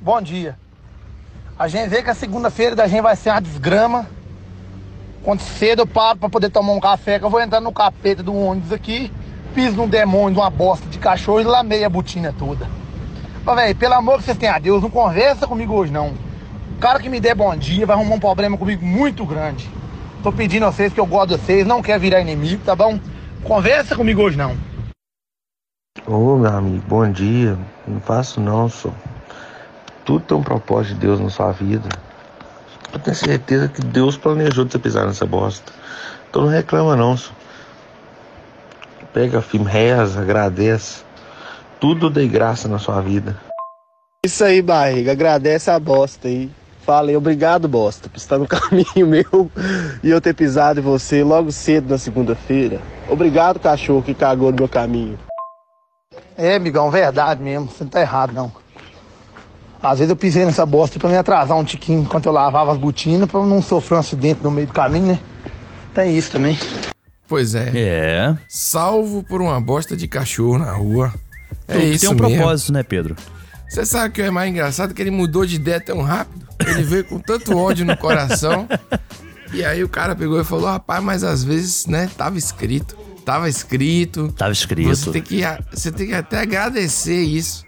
[0.00, 0.58] Bom dia.
[1.58, 4.06] A gente vê que a segunda-feira da gente vai ser uma desgrama.
[5.22, 8.22] Quando cedo eu paro pra poder tomar um café, que eu vou entrar no capeta
[8.22, 9.10] do ônibus aqui,
[9.54, 12.68] piso num demônio de uma bosta de cachorro e lamei a botina toda.
[13.46, 16.08] Ô, velho, pelo amor que vocês têm a Deus, não conversa comigo hoje não.
[16.76, 19.66] O cara que me der bom dia vai arrumar um problema comigo muito grande.
[20.22, 23.00] Tô pedindo a vocês que eu gosto de vocês, não quero virar inimigo, tá bom?
[23.42, 24.54] Conversa comigo hoje não.
[26.06, 27.56] Ô meu amigo, bom dia.
[27.88, 28.90] Não faço não, só.
[30.04, 31.88] Tudo tem um propósito de Deus na sua vida.
[32.92, 35.72] Eu tenho certeza que Deus planejou de você pisar nessa bosta.
[36.28, 37.32] Então não reclama não, só.
[39.14, 41.02] Pega filme, reza, agradece.
[41.80, 43.34] Tudo dei graça na sua vida.
[44.26, 45.12] Isso aí, barriga.
[45.12, 46.50] Agradece a bosta aí.
[46.84, 49.50] Falei, obrigado, bosta, por estar no caminho meu
[50.02, 52.78] e eu ter pisado em você logo cedo na segunda-feira.
[53.08, 55.18] Obrigado, cachorro que cagou no meu caminho.
[56.36, 57.66] É, amigão, verdade mesmo.
[57.66, 58.52] Você não tá errado, não.
[59.82, 62.78] Às vezes eu pisei nessa bosta pra me atrasar um tiquinho enquanto eu lavava as
[62.78, 65.18] botinas pra eu não sofrer um acidente no meio do caminho, né?
[65.94, 66.58] Tem isso também.
[67.28, 67.70] Pois é.
[67.74, 68.34] É.
[68.48, 71.12] Salvo por uma bosta de cachorro na rua.
[71.68, 72.36] É Tudo isso tem um mesmo.
[72.38, 73.14] propósito, né, Pedro?
[73.68, 74.94] Você sabe o que é mais engraçado?
[74.94, 76.46] Que ele mudou de ideia tão rápido.
[76.66, 78.66] Ele veio com tanto ódio no coração.
[79.52, 82.96] E aí o cara pegou e falou: rapaz, mas às vezes, né, tava escrito.
[83.24, 84.32] Tava escrito.
[84.36, 84.88] Tava escrito.
[84.94, 85.40] Você tem que,
[85.72, 87.64] você tem que até agradecer isso.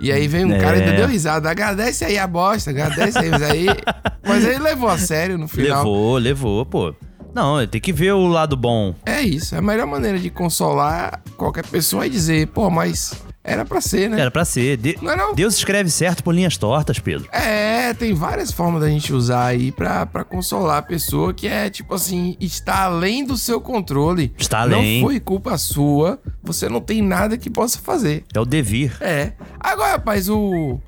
[0.00, 0.58] E aí vem um É.
[0.58, 1.50] cara e ainda deu risada.
[1.50, 3.30] Agradece aí a bosta, agradece aí.
[3.30, 3.66] Mas aí,
[4.26, 5.78] mas aí levou a sério no final.
[5.78, 6.94] Levou, levou, pô.
[7.34, 8.94] Não, tem que ver o lado bom.
[9.04, 9.56] É isso.
[9.56, 13.14] A melhor maneira de consolar qualquer pessoa é dizer, pô, mas
[13.44, 14.18] era pra ser, né?
[14.20, 14.78] Era pra ser.
[14.78, 15.34] De- Não é não?
[15.34, 17.28] Deus escreve certo por linhas tortas, Pedro.
[17.30, 21.68] É, tem várias formas da gente usar aí pra, pra consolar a pessoa que é,
[21.68, 24.32] tipo assim, está além do seu controle.
[24.38, 25.00] Está além.
[25.02, 28.24] Não foi culpa sua, você não tem nada que possa fazer.
[28.34, 28.96] É o devir.
[29.00, 29.32] É.
[29.60, 30.80] Agora, rapaz, o.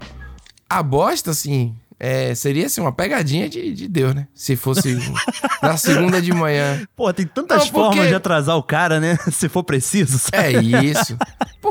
[0.69, 4.27] A bosta, assim, é, seria assim, uma pegadinha de, de Deus, né?
[4.35, 4.99] Se fosse
[5.63, 6.83] na segunda de manhã.
[6.97, 9.17] Pô, tem tantas Não, porque- formas de atrasar o cara, né?
[9.31, 10.37] Se for preciso, sabe?
[10.43, 11.17] É isso.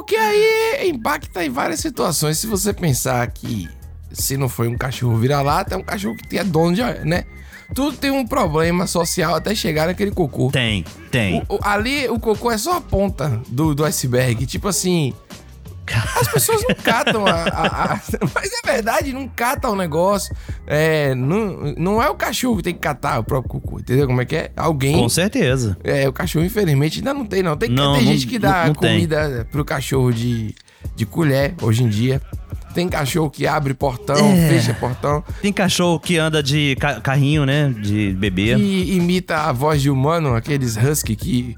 [0.06, 2.38] Porque aí impacta em várias situações.
[2.38, 3.68] Se você pensar que
[4.12, 6.84] se não foi um cachorro vira-lata, é um cachorro que é dono de.
[7.04, 7.24] né?
[7.74, 10.52] Tudo tem um problema social até chegar naquele cocô.
[10.52, 11.44] Tem, tem.
[11.50, 14.46] O- o- ali o cocô é só a ponta do, do iceberg.
[14.46, 15.12] Tipo assim.
[16.20, 18.02] As pessoas não catam a, a- a-
[18.34, 20.36] Mas é verdade, não catam o negócio.
[20.66, 24.08] É, não, não é o cachorro que tem que catar o próprio cocô, entendeu?
[24.08, 24.52] Como é que é?
[24.56, 24.98] Alguém.
[24.98, 25.78] Com certeza.
[25.84, 27.56] É, o cachorro, infelizmente, ainda não tem, não.
[27.56, 28.92] Tem, Não, tem não- gente que dá não- não tem.
[28.94, 30.56] comida pro cachorro de,
[30.96, 32.22] de colher hoje em dia.
[32.74, 34.50] Tem cachorro que abre portão, É.
[34.50, 37.74] fecha portão, Tem cachorro que anda de ca- carrinho, né?
[37.80, 38.54] De bebê.
[38.56, 41.56] que imita a voz de humano, aqueles husky que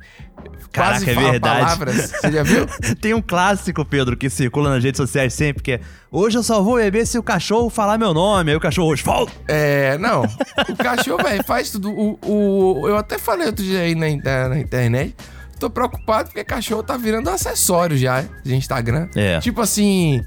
[0.77, 1.59] quase Caraca, é fala verdade.
[1.61, 2.11] palavras.
[2.11, 2.65] Você já viu?
[3.01, 5.79] Tem um clássico, Pedro, que circula nas redes sociais sempre, que é
[6.09, 8.51] Hoje eu só vou beber se o cachorro falar meu nome.
[8.51, 9.31] Aí o cachorro Osvaldo.
[9.47, 10.23] É, não.
[10.69, 11.91] O cachorro, velho, faz tudo.
[11.91, 15.13] O, o, eu até falei outro dia aí na, inter- na internet.
[15.59, 19.09] Tô preocupado porque cachorro tá virando acessório já de Instagram.
[19.15, 19.39] É.
[19.39, 20.21] Tipo assim,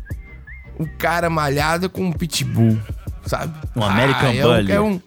[0.78, 2.76] o cara malhado com um pitbull,
[3.24, 3.54] sabe?
[3.76, 4.72] Um American é um, Bully.
[4.72, 5.00] é um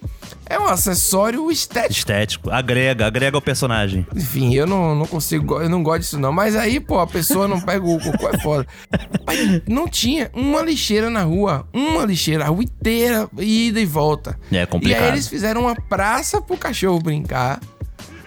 [0.45, 1.91] É um acessório estético.
[1.99, 2.51] Estético.
[2.51, 4.05] Agrega, agrega o personagem.
[4.15, 6.31] Enfim, eu não, não consigo, eu não gosto disso não.
[6.31, 8.67] Mas aí, pô, a pessoa não pega o cocô, é foda.
[9.25, 11.67] Mas não tinha uma lixeira na rua.
[11.73, 14.37] Uma lixeira, a rua inteira, ida e volta.
[14.51, 15.01] É complicado.
[15.01, 17.59] E aí eles fizeram uma praça pro cachorro brincar.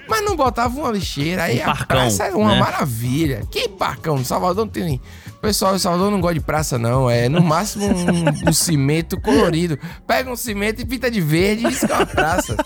[0.08, 1.42] Mas não botavam uma lixeira.
[1.44, 2.60] Aí Um a parcão, praça uma né?
[2.60, 3.42] maravilha.
[3.50, 4.24] Que parcão?
[4.24, 5.00] Salvador não tem.
[5.25, 7.08] O pessoal de Salvador não gosta de praça, não.
[7.08, 9.78] É no máximo um, um cimento colorido.
[10.06, 12.56] Pega um cimento e pinta de verde e diz que é uma praça.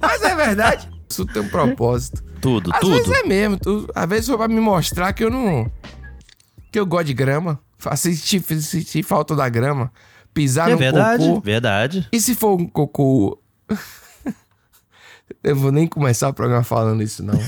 [0.00, 0.88] Mas é verdade.
[1.10, 2.22] Isso tem um propósito.
[2.40, 2.94] Tudo, Às tudo.
[2.96, 3.58] vezes é mesmo.
[3.58, 5.70] Tu, às vezes foi pra me mostrar que eu não.
[6.70, 7.60] Que eu gosto de grama.
[7.96, 9.92] Sentir, sentir falta da grama.
[10.32, 11.40] Pisar É no verdade, cocô.
[11.42, 12.08] verdade.
[12.10, 13.38] E se for um cocô.
[15.44, 17.38] eu vou nem começar o programa falando isso, não.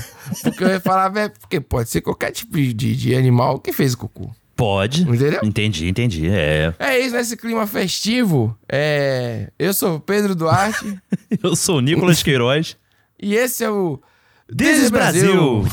[0.43, 3.93] Porque eu ia falar, velho, porque pode ser qualquer tipo de, de animal que fez
[3.93, 4.29] o cocô.
[4.55, 5.01] Pode.
[5.03, 5.41] Entendeu?
[5.43, 6.29] Entendi, entendi.
[6.29, 6.73] É.
[6.79, 8.57] É isso, nesse clima festivo.
[8.69, 9.49] É.
[9.59, 10.97] Eu sou o Pedro Duarte.
[11.43, 12.77] Eu sou o Nicolas Queiroz.
[13.21, 13.99] e esse é o.
[14.55, 15.65] This is Brasil.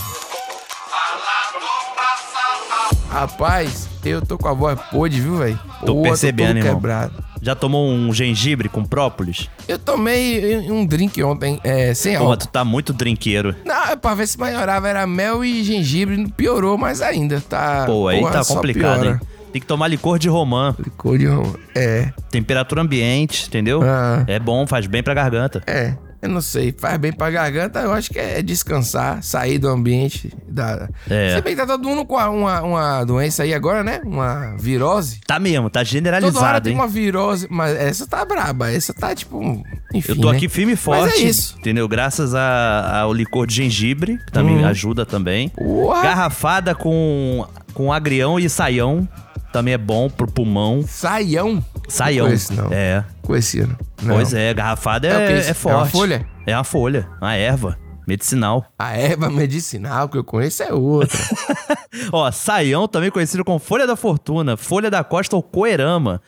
[3.09, 5.61] Rapaz, eu tô com a voz podre, viu, velho?
[5.85, 6.75] Tô Pô, percebendo, todo irmão.
[6.77, 7.25] quebrado.
[7.45, 9.51] Já tomou um gengibre com própolis?
[9.67, 12.37] Eu tomei um drink ontem, é, sem Porra, álcool.
[12.47, 13.53] tu tá muito drinqueiro.
[13.65, 14.89] Não, é pra ver se melhorava.
[14.89, 16.25] Era mel e gengibre.
[16.37, 17.41] Piorou mais ainda.
[17.41, 17.85] Tá.
[17.85, 19.21] Pô, aí porra, tá complicado, piora.
[19.21, 19.29] hein?
[19.53, 20.75] Tem que tomar licor de romã.
[20.83, 23.81] Licor de rom- É, Temperatura ambiente, entendeu?
[23.83, 24.25] Ah.
[24.29, 25.63] É bom, faz bem pra garganta.
[25.67, 25.95] é.
[26.23, 30.33] Eu não sei, faz bem pra garganta, eu acho que é descansar, sair do ambiente.
[30.47, 30.89] Da...
[31.11, 31.35] É.
[31.35, 34.01] Se bem que tá todo mundo com uma, uma doença aí agora, né?
[34.05, 35.19] Uma virose.
[35.27, 36.79] Tá mesmo, tá Toda hora generalizado, tem hein?
[36.79, 39.65] uma virose, mas essa tá braba, essa tá tipo.
[39.93, 40.37] Enfim, Eu tô né?
[40.37, 41.11] aqui firme e forte.
[41.11, 41.57] Mas é isso.
[41.59, 41.89] Entendeu?
[41.89, 44.67] Graças a- ao licor de gengibre, que também Uhum.
[44.67, 45.49] ajuda também.
[45.49, 46.03] Porra.
[46.03, 49.09] Garrafada com, com agrião e saião.
[49.53, 50.85] Também é bom pro pulmão.
[50.87, 51.63] Saião.
[51.89, 52.27] Saião.
[52.27, 52.69] conheço, não.
[52.73, 53.05] É.
[53.23, 53.77] Conhecido.
[53.79, 53.92] Não.
[54.07, 55.51] Pois é, garrafada É é, isso?
[55.51, 55.75] é forte.
[55.75, 56.29] É uma folha?
[56.47, 57.79] É uma folha, uma erva.
[58.07, 58.67] Medicinal.
[58.79, 61.19] A erva medicinal que eu conheço é outra.
[62.11, 66.21] Ó, saião, também conhecido como folha da fortuna, folha da costa ou coerama.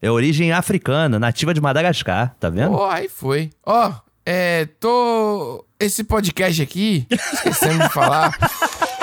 [0.00, 2.72] É origem africana, nativa de Madagascar, tá vendo?
[2.72, 3.50] Ó, aí foi.
[3.66, 3.92] Ó,
[4.24, 4.66] é.
[4.80, 5.64] Tô.
[5.78, 8.34] Esse podcast aqui, esquecemos de falar.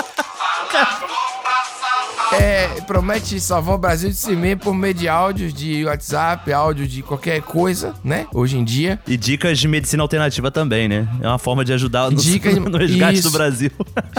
[2.39, 6.87] É, promete salvar o Brasil de si mesmo por meio de áudios de WhatsApp, áudio
[6.87, 8.27] de qualquer coisa, né?
[8.33, 8.99] Hoje em dia.
[9.07, 11.07] E dicas de medicina alternativa também, né?
[11.21, 13.29] É uma forma de ajudar no, Dicas- no resgate isso.
[13.29, 13.71] do Brasil.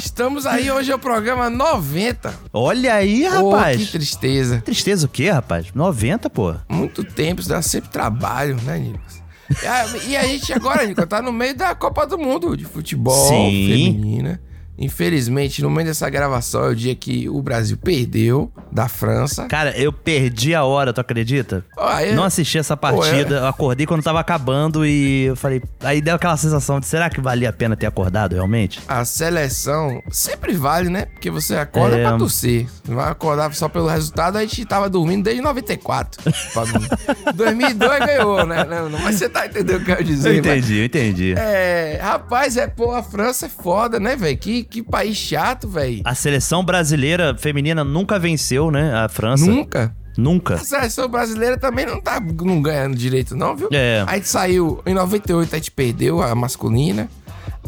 [0.03, 2.33] Estamos aí, hoje é o programa 90.
[2.53, 3.77] Olha aí, rapaz.
[3.79, 4.61] que tristeza.
[4.65, 5.67] Tristeza o quê, rapaz?
[5.75, 6.55] 90, pô.
[6.69, 9.23] Muito tempo, isso dá sempre trabalho, né, Nicolas?
[9.63, 12.65] E a, e a gente agora, Nicolas, tá no meio da Copa do Mundo de
[12.65, 13.69] futebol Sim.
[13.69, 14.41] feminina.
[14.79, 19.47] Infelizmente, no meio dessa gravação é o dia que o Brasil perdeu da França.
[19.47, 21.65] Cara, eu perdi a hora, tu acredita?
[21.77, 25.63] Ó, eu- Não assisti essa partida, eu acordei quando tava acabando e eu falei.
[25.81, 28.81] Aí deu aquela sensação de será que valia a pena ter acordado realmente?
[28.87, 31.07] A seleção sempre vale, né?
[31.07, 32.03] Porque você acorda É.
[32.03, 32.67] pra torcer.
[32.89, 36.23] Não vai acordar só pelo resultado, a gente tava dormindo desde 94.
[36.53, 36.89] Fabinho.
[37.35, 38.65] 2002 ganhou, né?
[38.65, 40.85] Não, não, mas você tá entendendo o que eu quero dizer, Eu mas- entendi, eu
[40.85, 41.35] entendi.
[41.37, 44.37] É, rapaz, é, pô, a França é foda, né, velho?
[44.37, 46.03] Que, que país chato, velho.
[46.05, 48.95] A seleção brasileira feminina nunca venceu, né?
[48.95, 49.47] A França.
[49.47, 49.95] Nunca.
[50.19, 50.55] Nunca.
[50.55, 53.69] A seleção brasileira também não tá não ganhando direito, não, viu?
[53.73, 54.03] É.
[54.07, 57.09] A gente saiu em 98, a gente perdeu a masculina.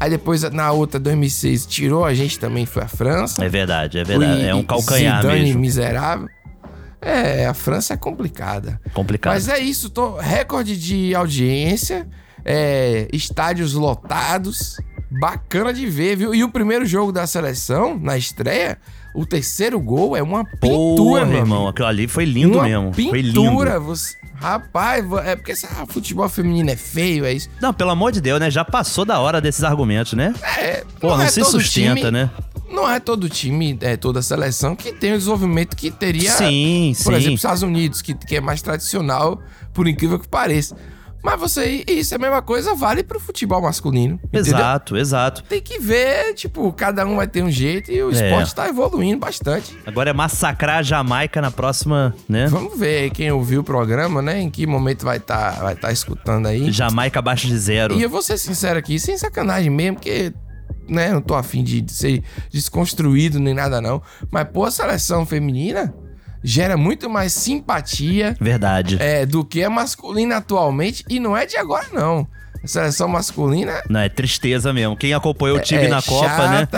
[0.01, 3.45] Aí depois, na outra, 2006, tirou a gente também, foi a França.
[3.45, 4.41] É verdade, é verdade.
[4.43, 5.61] E- É um calcanhar Zidane mesmo.
[5.61, 6.29] miserável.
[7.03, 8.81] É, a França é complicada.
[8.95, 9.33] Complicado.
[9.35, 12.09] Mas é isso, tô, recorde de audiência,
[12.45, 14.77] é, estádios lotados,
[15.11, 16.35] bacana de ver, viu?
[16.35, 18.79] E o primeiro jogo da seleção, na estreia,
[19.15, 21.69] o terceiro gol é uma pintura, meu irmão.
[21.69, 22.93] Aquilo ali foi lindo uma mesmo.
[22.93, 23.85] Foi pintura, lindo.
[23.85, 24.17] você...
[24.41, 27.49] Rapaz, é porque esse ah, futebol feminino é feio, é isso.
[27.61, 28.49] Não, pelo amor de Deus, né?
[28.49, 30.33] Já passou da hora desses argumentos, né?
[30.59, 32.31] É, Pô, não, é se todo sustenta, time- né?
[32.71, 37.13] Não é todo time, é toda seleção que tem o desenvolvimento que teria Sim, Por
[37.13, 37.19] sim.
[37.19, 40.77] exemplo, os Estados Unidos, que, que é mais tradicional, por incrível que pareça.
[41.23, 44.21] Mas você, isso é a mesma coisa, vale pro futebol masculino.
[44.25, 44.41] entendeu?
[44.57, 45.43] Exato, exato.
[45.43, 48.13] Tem que ver, tipo, cada um vai ter um jeito e o É.
[48.13, 49.77] esporte tá evoluindo bastante.
[49.85, 52.47] Agora é massacrar a Jamaica na próxima, né?
[52.47, 54.41] Vamos ver aí quem ouviu o programa, né?
[54.41, 56.71] Em que momento vai estar vai tá escutando aí.
[56.71, 57.95] Jamaica abaixo de zero.
[57.95, 60.33] E eu vou ser sincero aqui, sem sacanagem mesmo, porque,
[60.89, 64.01] né, não tô afim de, de ser desconstruído nem nada não.
[64.31, 65.93] Mas, pô, a seleção feminina
[66.43, 68.97] gera muito mais simpatia Verdade.
[69.01, 71.05] é, do que a masculina atualmente.
[71.09, 72.27] E não é de agora, não.
[72.65, 74.97] Seleção masculina Não, é tristeza mesmo.
[74.97, 76.69] Quem acompanhou o time é na Copa, né?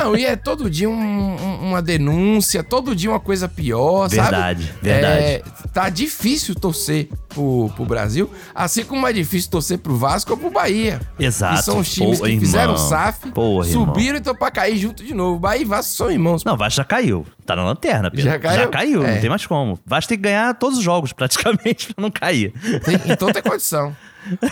[0.00, 4.64] Não, e é todo dia um- um- uma denúncia, todo dia uma coisa pior, Verdade,
[4.66, 4.78] sabe?
[4.82, 5.22] verdade.
[5.22, 5.42] É,
[5.72, 10.50] tá difícil torcer pro, pro Brasil, assim como é difícil torcer pro Vasco ou pro
[10.50, 11.00] Bahia.
[11.18, 11.56] Exato.
[11.56, 12.44] Que são os times Pô, que irmão.
[12.44, 13.86] fizeram SAF, Porra, irmão.
[13.86, 15.38] subiram e estão pra cair junto de novo.
[15.38, 16.44] Bahia e Vasco são irmãos.
[16.44, 17.26] Não, Vasco já caiu.
[17.46, 18.26] Tá na lanterna, Pedro.
[18.30, 18.56] Já caiu?
[18.60, 19.14] Já caiu, É.
[19.14, 19.78] não tem mais como.
[19.86, 22.52] Vasco tem que ganhar todos os jogos, praticamente, pra não cair.
[22.84, 23.94] Tem- então tem condição.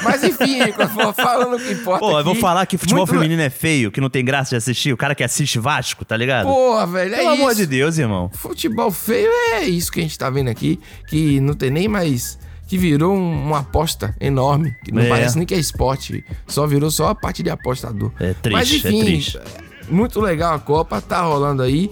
[0.03, 0.59] Mas enfim,
[1.17, 2.01] falando o que importa.
[2.01, 4.51] Pô, eu vou aqui, falar que futebol muito feminino é feio, que não tem graça
[4.51, 4.93] de assistir.
[4.93, 6.47] O cara que assiste Vasco, tá ligado?
[6.47, 7.61] Porra, velho, é Pelo amor isso.
[7.61, 8.31] de Deus, irmão.
[8.35, 12.39] Futebol feio é isso que a gente tá vendo aqui, que não tem nem mais.
[12.69, 15.09] Que virou um- uma aposta enorme, que não É.
[15.09, 18.11] parece nem que é esporte, só virou só a parte de apostador.
[18.19, 19.39] É triste, Mas enfim, é triste.
[19.91, 21.91] muito legal a Copa, tá rolando aí.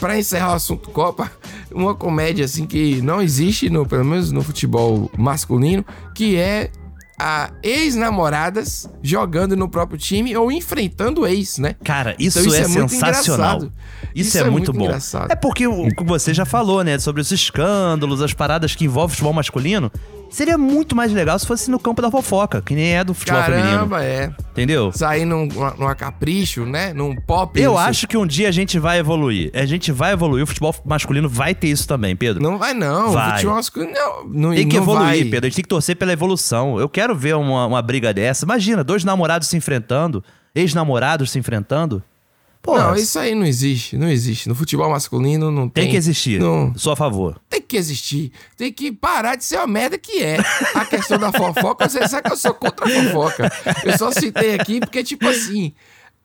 [0.00, 1.30] Pra encerrar o assunto Copa,
[1.70, 6.70] uma comédia assim que não existe, no, pelo menos no futebol masculino, que é
[7.18, 11.74] a ex-namoradas jogando no próprio time ou enfrentando ex, né?
[11.82, 13.58] Cara, isso, Então isso é, é sensacional.
[13.58, 13.70] Isso,
[14.14, 14.84] Isso é, é muito, muito bom.
[14.84, 15.30] engraçado.
[15.30, 16.98] É porque o, o que você já falou, né?
[16.98, 19.90] Sobre os escândalos, as paradas que envolvem futebol masculino.
[20.30, 23.42] Seria muito mais legal se fosse no campo da fofoca, que nem é do futebol
[23.42, 23.68] feminino.
[23.70, 24.30] Caramba, é.
[24.52, 24.90] Entendeu?
[24.92, 26.92] sair num, numa, numa capricho, né?
[26.92, 27.60] Num pop.
[27.60, 29.50] Eu sei- acho que um dia a gente vai evoluir.
[29.54, 30.42] A gente vai evoluir.
[30.44, 32.42] O futebol masculino vai ter isso também, Pedro.
[32.42, 33.12] Não vai, não.
[33.12, 33.28] Vai.
[33.28, 35.24] O futebol masculino não, não, Tem que não evoluir, vai.
[35.24, 35.46] Pedro.
[35.46, 36.78] A gente tem que torcer pela evolução.
[36.80, 38.44] Eu quero ver uma, uma briga dessa.
[38.44, 40.22] Imagina, dois namorados se enfrentando,
[40.54, 42.02] ex-namorados se enfrentando.
[42.66, 44.48] Pô, não, isso aí não existe, não existe.
[44.48, 45.84] No futebol masculino não tem.
[45.84, 46.40] tem que existir.
[46.40, 47.40] Não, Sou a favor.
[47.48, 48.32] tem que existir.
[48.56, 50.36] Tem que parar de ser a merda que é.
[50.74, 53.52] A questão da fofoca, você sabe que eu sou contra a fofoca.
[53.84, 55.72] Eu só citei aqui porque, tipo assim,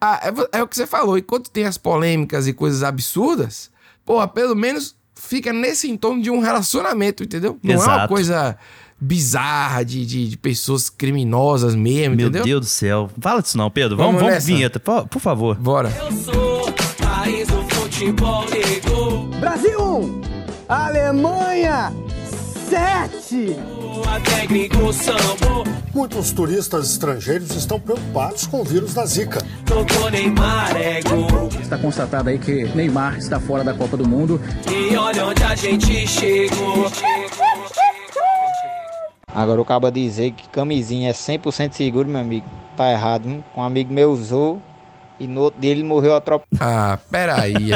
[0.02, 0.20] a-
[0.52, 1.18] é é o que você falou.
[1.18, 3.70] Enquanto tem as polêmicas e coisas absurdas,
[4.04, 7.60] porra, pelo menos fica nesse entorno de um relacionamento, entendeu?
[7.62, 8.08] Não é uma Exato.
[8.08, 8.58] coisa
[9.02, 12.44] bizarra de, de, de pessoas criminosas mesmo, Meu entendeu?
[12.44, 13.10] Deus do céu.
[13.20, 13.98] Fala disso não, Pedro.
[13.98, 15.56] Vamos, Vamos vamos, vinheta, por, por favor.
[15.56, 15.92] Bora.
[15.98, 16.72] Eu sou
[17.04, 19.24] país do futebol negro.
[19.40, 20.22] Brasil 1,
[20.70, 21.92] Alemanha
[22.70, 23.56] 7.
[24.08, 25.64] Até gringo sambo.
[25.94, 29.46] Muitos turistas estrangeiros estão preocupados com o vírus da Zika.
[30.76, 31.00] É.
[31.62, 34.40] Está constatado aí que Neymar está fora da Copa do Mundo.
[34.70, 36.90] E olha onde a gente chegou.
[39.34, 42.46] Agora o cabo dizer que camisinha é 100% seguro, meu amigo,
[42.76, 43.28] tá errado.
[43.28, 43.44] Hein?
[43.56, 44.62] Um amigo meu usou
[45.20, 46.58] e no outro dia ele morreu atropelado.
[46.60, 47.72] Ah, peraí.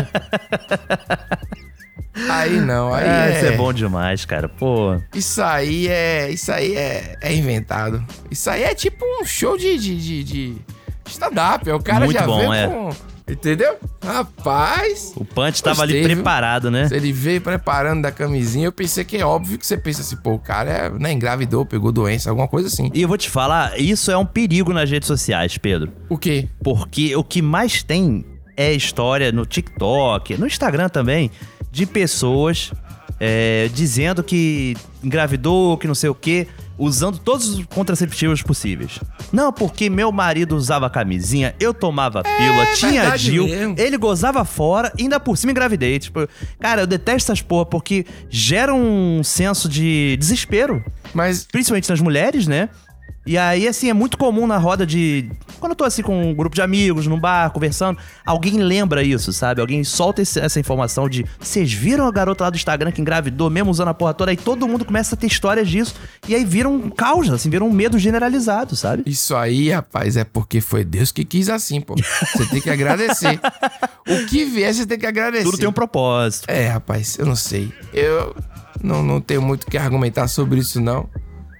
[2.29, 3.37] aí não, aí Ah, é...
[3.37, 4.49] Isso é bom demais, cara.
[4.49, 4.97] Pô.
[5.13, 6.29] Isso aí é.
[6.29, 8.03] Isso aí é, é inventado.
[8.29, 10.57] Isso aí é tipo um show de, de, de, de
[11.05, 11.69] stand-up.
[11.71, 12.67] O cara Muito já bom, veio é.
[12.67, 13.14] com.
[13.27, 13.77] Entendeu?
[14.03, 15.13] Rapaz.
[15.15, 16.17] O Punch tava ali Gostei, viu?
[16.17, 16.87] preparado, né?
[16.87, 20.15] Se ele veio preparando da camisinha, eu pensei que é óbvio que você pensa assim,
[20.17, 22.91] pô, o cara é, né, engravidou, pegou doença, alguma coisa assim.
[22.93, 25.91] E eu vou te falar, isso é um perigo nas redes sociais, Pedro.
[26.07, 26.47] O quê?
[26.63, 28.23] Porque o que mais tem
[28.55, 31.31] é história no TikTok, no Instagram também,
[31.71, 32.71] de pessoas
[33.19, 38.99] é, dizendo que engravidou, que não sei o quê, usando todos os contraceptivos possíveis.
[39.31, 44.43] Não, porque meu marido usava camisinha, eu tomava pílula, tinha É verdade DIL, ele gozava
[44.43, 45.99] fora e ainda por cima engravidei.
[45.99, 46.27] Tipo,
[46.59, 51.47] cara, eu detesto essas porra porque gera um senso de desespero Mas.
[51.49, 52.69] principalmente nas mulheres, né?
[53.25, 55.29] E aí, assim, é muito comum na roda de.
[55.59, 59.33] Quando eu tô assim com um grupo de amigos, num bar, conversando, alguém lembra isso,
[59.33, 59.61] sabe?
[59.61, 61.25] Alguém solta esse- essa informação de.
[61.39, 64.29] Vocês viram a garota lá do Instagram que engravidou, mesmo usando a porra toda?
[64.29, 65.95] Aí todo mundo começa a ter histórias disso.
[66.27, 69.01] E aí vira um caos, assim, vira um medo generalizado, sabe?
[69.07, 71.95] Isso aí, rapaz, é porque foi Deus que quis assim, pô.
[71.95, 73.39] Você tem que agradecer.
[74.07, 75.45] o que vier, você tem que agradecer.
[75.45, 76.45] Tudo tem um propósito.
[76.47, 77.73] É, rapaz, eu não sei.
[77.91, 78.35] Eu
[78.83, 81.09] não, não tenho muito o que argumentar sobre isso, não.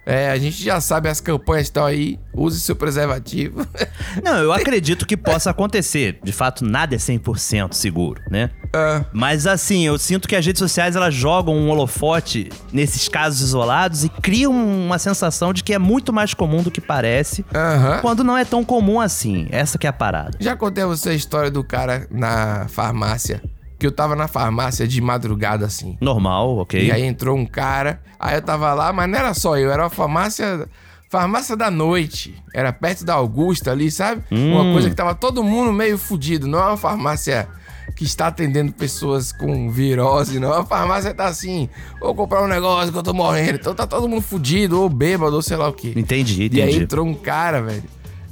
[0.05, 2.19] É, a gente já sabe, as campanhas estão aí.
[2.33, 3.65] Use seu preservativo.
[4.23, 6.19] Não, eu acredito que possa acontecer.
[6.23, 8.51] De fato, nada é 100% seguro, né?
[8.73, 13.41] Ah, Mas assim, eu sinto que as redes sociais elas jogam um holofote nesses casos
[13.41, 17.99] isolados e criam uma sensação de que é muito mais comum do que parece, Aham.
[18.01, 19.47] quando não é tão comum assim.
[19.49, 20.37] Essa que é a parada.
[20.39, 23.41] Já contei a você a história do cara na farmácia.
[23.77, 25.97] Que eu tava na farmácia de madrugada, assim.
[25.99, 26.81] Normal, ok?
[26.87, 29.83] E aí entrou um cara, aí eu tava lá, mas não era só eu, era
[29.83, 30.67] uma farmácia.
[31.09, 32.35] Farmácia da noite.
[32.53, 34.23] Era perto da Augusta ali, sabe?
[34.31, 34.53] Hum.
[34.53, 36.47] Uma coisa que tava todo mundo meio fudido.
[36.47, 37.47] Não é uma farmácia
[37.95, 40.51] que está atendendo pessoas com virose, não.
[40.51, 41.69] É uma farmácia tá assim,
[42.01, 43.55] vou comprar um negócio que eu tô morrendo.
[43.59, 45.93] Então tá todo mundo fudido, ou bêbado, ou sei lá o quê.
[45.95, 46.83] Entendi, E aí entendi.
[46.83, 47.83] entrou um cara, velho.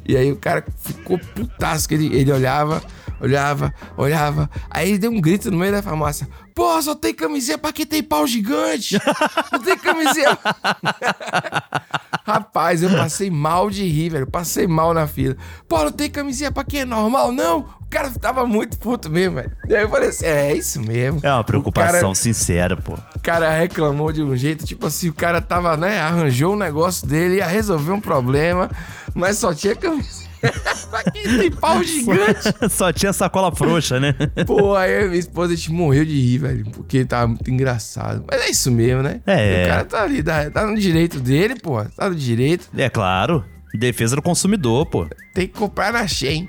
[0.06, 2.82] E aí o cara ficou putaço, que ele, ele olhava,
[3.24, 4.50] olhava, olhava.
[4.70, 6.28] Aí ele deu um grito no meio da farmácia.
[6.54, 9.00] Pô, só tem camisinha pra quem tem pau gigante.
[9.52, 10.38] Não tem camisinha.
[12.26, 14.28] Rapaz, eu passei mal de rir, velho.
[14.28, 15.36] Passei mal na fila.
[15.68, 17.60] Pô, não tem camisinha pra quem é normal, não?
[17.82, 19.52] O cara tava muito puto mesmo, velho.
[19.68, 21.20] E aí eu falei assim, é, é isso mesmo.
[21.24, 22.94] É uma preocupação cara, sincera, pô.
[23.16, 27.08] o cara reclamou de um jeito, tipo assim, o cara tava, né, arranjou um negócio
[27.08, 28.70] dele, ia resolver um problema,
[29.14, 30.33] mas só tinha camiseta.
[31.60, 32.54] pau gigante.
[32.70, 34.14] Só tinha sacola frouxa, né?
[34.46, 38.26] Pô, aí minha esposa a gente morreu de rir, velho, porque tava muito engraçado.
[38.30, 39.22] Mas é isso mesmo, né?
[39.26, 39.64] É.
[39.64, 42.70] O cara tá ali, tá, tá no direito dele, pô, tá no direito.
[42.76, 43.44] É claro.
[43.74, 45.08] Defesa do consumidor, pô.
[45.34, 46.48] Tem que comprar na Shein.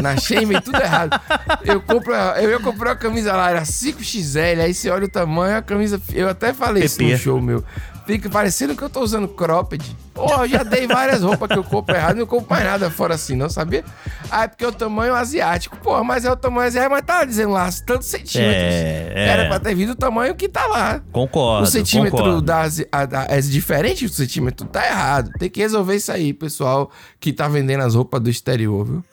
[0.00, 1.18] Na Shein vem tudo errado.
[1.64, 5.56] Eu, compro, eu ia comprar uma camisa lá, era 5XL, aí você olha o tamanho,
[5.56, 6.00] a camisa.
[6.12, 7.12] Eu até falei isso PP.
[7.12, 7.64] no show meu.
[8.06, 9.96] Fica parecendo que eu tô usando cropped.
[10.12, 13.14] Pô, eu já dei várias roupas que eu compro errado, não compro mais nada fora
[13.14, 13.82] assim, não sabia?
[14.30, 15.76] Ah, é porque é o tamanho asiático.
[15.78, 18.54] Pô, mas é o tamanho asiático, mas tá dizendo lá, tantos centímetros.
[18.62, 19.28] É, é.
[19.28, 21.00] Era pra ter vindo o tamanho que tá lá.
[21.12, 21.62] Concordo.
[21.64, 22.42] O centímetro concordo.
[22.42, 25.30] da, a- da- é diferente do centímetro, tá errado.
[25.38, 29.04] Tem que resolver isso aí, pessoal que tá vendendo as roupas do exterior, viu?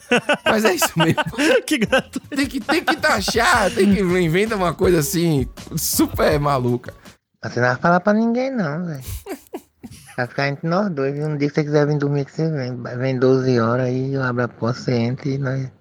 [0.43, 1.24] Mas é isso mesmo.
[1.65, 2.22] que gratuito.
[2.36, 6.93] Tem que, tem que taxar, tem que inventar uma coisa assim, super maluca.
[7.43, 9.03] Você não vai falar pra ninguém não, velho.
[10.17, 11.17] Vai ficar entre nós dois.
[11.17, 12.75] Um dia que você quiser vir dormir, que você vem.
[12.98, 15.72] Vem 12 horas aí, eu abro a porta, você entra e nós...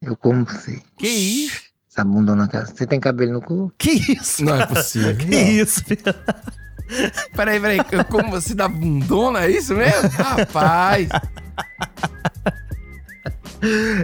[0.00, 0.80] Eu como você.
[0.96, 1.60] Que isso?
[1.90, 2.66] Essa bundona cara.
[2.66, 3.72] Você tem cabelo no cu?
[3.76, 4.44] Que isso?
[4.44, 5.16] Não é possível.
[5.16, 6.14] Que isso, Pedro?
[7.34, 10.08] Peraí, peraí, eu- como você dá bundona, é isso mesmo?
[10.16, 11.08] Rapaz.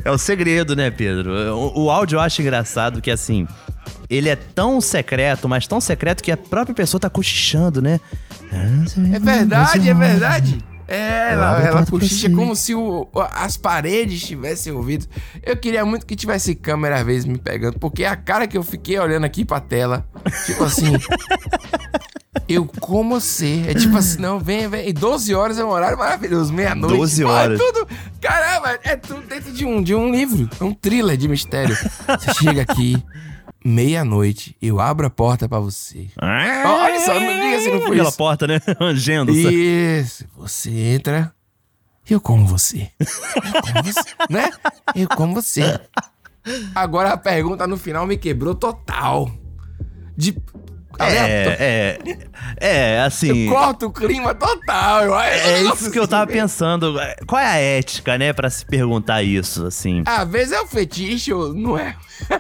[0.05, 1.33] É o segredo, né, Pedro?
[1.57, 3.47] O, o áudio eu acho engraçado que, assim,
[4.09, 8.01] ele é tão secreto, mas tão secreto que a própria pessoa tá cochichando, né?
[8.53, 10.59] É verdade, é verdade.
[10.89, 12.35] É, ela, ela cochicha você.
[12.35, 15.07] como se o- as paredes tivessem ouvido.
[15.43, 18.63] Eu queria muito que tivesse câmera às vezes me pegando, porque a cara que eu
[18.63, 20.07] fiquei olhando aqui pra tela,
[20.47, 20.93] tipo assim.
[22.49, 23.71] eu como ser.
[23.71, 24.89] É tipo assim, não, vem, vem.
[24.89, 26.97] E 12 horas é um horário maravilhoso, meia-noite.
[26.97, 27.61] 12 pô, horas.
[27.61, 27.89] É tudo.
[28.21, 30.49] Caramba, é tudo dentro de um, de um livro.
[30.61, 31.77] É um thriller de mistério.
[31.77, 32.97] Você chega aqui.
[33.65, 36.09] Meia-noite, eu abro a porta pra você.
[36.21, 38.19] Olha só, não diga se não foi Aquela isso.
[38.19, 38.61] porta, né?
[38.81, 39.33] Angendo.
[39.33, 40.25] Isso.
[40.37, 41.35] Você entra.
[42.09, 42.91] Eu como você.
[43.01, 44.01] Eu como você.
[44.31, 44.51] né?
[44.95, 45.81] Eu como você.
[46.75, 49.29] Agora a pergunta no final me quebrou total.
[50.17, 50.37] De.
[50.97, 51.09] Tá?
[51.09, 51.99] É, é,
[52.61, 53.47] é, assim...
[53.47, 55.03] Eu corto o clima total.
[55.03, 56.97] Eu, É eu- isso que eu tava pensando.
[57.27, 60.03] Qual é a ética, né, pra se perguntar isso, assim?
[60.07, 61.95] Às vezes é o fetiche, ou não é?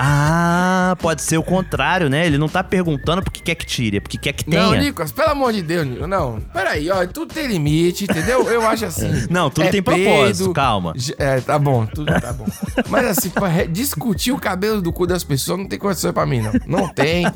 [0.00, 2.24] Ah, pode ser o contrário, né?
[2.24, 4.62] Ele não tá perguntando porque quer que tire, é porque quer que tenha.
[4.62, 6.08] Não, Nicolas, pelo amor de Deus, Nicolas.
[6.08, 8.48] Não, peraí, ó, tudo tem limite, entendeu?
[8.48, 9.10] Eu acho assim.
[9.28, 10.92] Não, tudo é tem propósito, peido, calma.
[10.96, 12.46] j- É, tá bom, tudo tá bom.
[12.88, 13.32] Mas assim,
[13.72, 16.52] discutir o cabelo do cu das pessoas não tem condição pra mim, não.
[16.66, 17.26] Não tem.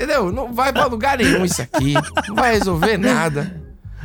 [0.00, 0.32] Entendeu?
[0.32, 1.92] Não vai pra lugar nenhum isso aqui.
[2.28, 3.60] Não vai resolver nada.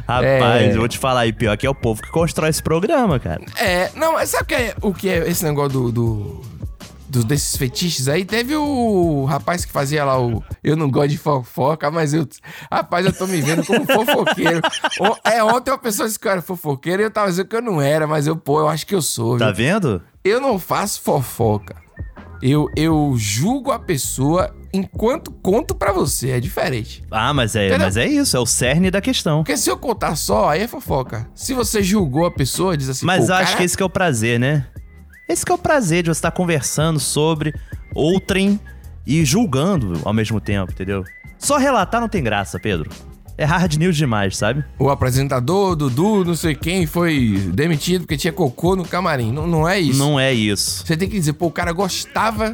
[0.08, 0.26] Rapaz,
[0.64, 0.72] É.
[0.74, 3.42] eu vou te falar aí, pior que é o povo que constrói esse programa, cara.
[3.58, 6.42] É, não, mas sabe o que é, o que é esse negócio do, do-
[7.10, 8.24] do- desses fetiches aí?
[8.26, 10.44] Teve o rapaz que fazia lá o.
[10.64, 12.28] Eu não gosto de fofoca, mas eu.
[12.72, 14.62] Rapaz, eu tô me vendo como fofoqueiro.
[15.00, 17.56] O- é, ontem uma pessoa disse que eu era fofoqueiro e eu tava dizendo que
[17.56, 19.38] eu não era, mas eu, pô, eu acho que eu sou.
[19.40, 19.56] Tá viu?
[19.56, 20.02] vendo?
[20.24, 21.78] Eu não faço fofoca.
[22.44, 26.32] Eu, eu julgo a pessoa enquanto conto pra você.
[26.32, 27.04] É diferente.
[27.10, 27.86] Ah, mas é, Entendeu?
[27.88, 29.40] mas é isso, é o cerne da questão.
[29.44, 31.28] Porque se eu contar só, aí é fofoca.
[31.34, 33.06] Se você julgou a pessoa, diz assim.
[33.06, 34.66] Mas eu acho cara- que esse que é o prazer, né?
[35.28, 37.54] Esse que é o prazer de você estar conversando sobre
[37.94, 38.60] outrem
[39.08, 41.04] e julgando ao mesmo tempo, entendeu?
[41.40, 42.90] Só relatar não tem graça, Pedro.
[43.38, 44.64] É hard news demais, sabe?
[44.80, 49.32] o apresentador, Dudu, não sei quem, foi demitido porque tinha cocô no camarim.
[49.32, 50.00] Não, não é isso.
[50.00, 50.86] Não é isso.
[50.86, 52.54] Você tem que dizer, pô, o cara gostava.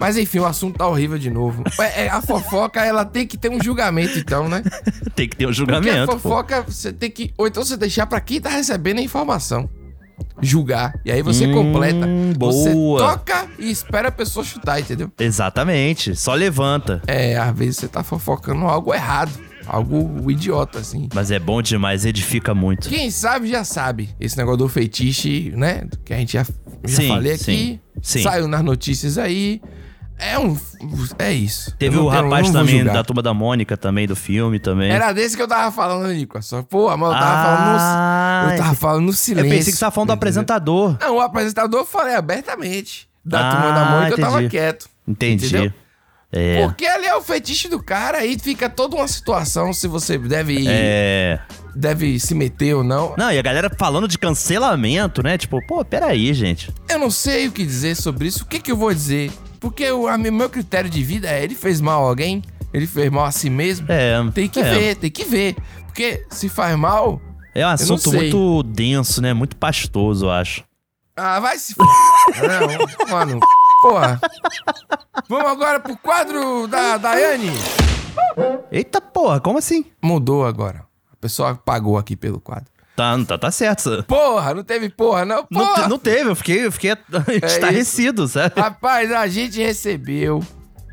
[0.00, 1.62] Mas enfim, o assunto tá horrível de novo.
[1.80, 4.62] É, é, a fofoca, ela tem que ter um julgamento, então, né?
[5.16, 6.18] Tem que ter um Porque a julgamento, pô.
[6.18, 7.32] fofoca, você tem que.
[7.36, 9.68] Ou então você deixar pra quem tá recebendo a informação.
[10.40, 10.94] Julgar.
[11.04, 12.06] E aí você Hum, completa.
[12.38, 13.00] Você boa.
[13.00, 15.10] toca e espera a pessoa chutar, entendeu?
[15.18, 17.02] Exatamente, só levanta.
[17.06, 19.32] É, às vezes você tá fofocando algo errado.
[19.66, 21.08] Algo idiota, assim.
[21.12, 22.88] Mas é bom demais, edifica muito.
[22.88, 24.08] Quem sabe já sabe.
[24.18, 25.86] Esse negócio do feitiço, né?
[26.04, 26.44] Que a gente já,
[26.86, 27.44] já Sim, falei aqui.
[27.44, 28.22] sim, sim.
[28.22, 29.60] Saiu nas notícias aí.
[30.18, 30.58] É um.
[31.18, 31.72] É isso.
[31.78, 34.90] Teve Eu o não- eu rapaz também da turma da Mônica também, do filme também.
[34.90, 36.50] Era desse que eu tava falando, Nicolas.
[36.68, 38.52] Pô, mas eu tava Ah, falando no.
[38.52, 39.50] Eu tava falando no Eu silêncio.
[39.50, 40.96] pensei que você tava falando do apresentador.
[41.00, 43.08] Não, o apresentador eu falei abertamente.
[43.24, 44.50] Da Ah, turma da Mônica eu tava entendi.
[44.50, 44.88] quieto.
[45.06, 45.46] Entendi.
[45.46, 45.72] Entendeu?
[46.30, 46.62] É.
[46.66, 50.62] Porque ali é o fetiche do cara, aí fica toda uma situação se você deve,
[50.68, 51.38] É.
[51.74, 53.14] deve se meter ou não.
[53.16, 55.38] Não, e a galera falando de cancelamento, né?
[55.38, 56.70] Tipo, pô, peraí, gente.
[56.88, 58.44] Eu não sei o que dizer sobre isso.
[58.44, 59.30] O que, que eu vou dizer?
[59.60, 62.42] Porque o a meu critério de vida é: ele fez mal a alguém?
[62.72, 63.86] Ele fez mal a si mesmo?
[63.90, 64.16] É.
[64.32, 64.74] Tem que é.
[64.74, 65.56] ver, tem que ver.
[65.86, 67.20] Porque se faz mal.
[67.54, 69.32] É um assunto muito denso, né?
[69.32, 70.62] Muito pastoso, eu acho.
[71.16, 71.74] Ah, vai se.
[71.78, 73.40] não, mano.
[73.82, 74.20] Porra.
[75.28, 77.50] Vamos agora pro quadro da Daiane.
[78.70, 79.84] Eita porra, como assim?
[80.02, 80.84] Mudou agora.
[81.12, 82.70] A pessoa pagou aqui pelo quadro.
[82.98, 84.02] Tá, tá, tá certo.
[84.08, 85.46] Porra, não teve porra, não?
[85.48, 85.84] Não, Porra.
[85.84, 86.90] te- não teve, eu fiquei, eu fiquei
[87.44, 88.60] estarrecido, sabe?
[88.60, 90.42] Rapaz, a gente recebeu,